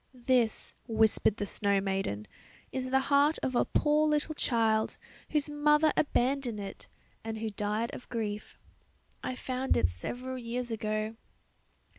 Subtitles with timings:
[0.25, 2.25] "This," whispered the snow maiden,
[2.71, 4.97] "is the heart of a poor little child,
[5.29, 6.87] whose mother abandoned it,
[7.23, 8.57] and who died of grief.
[9.23, 11.17] I found it several years ago.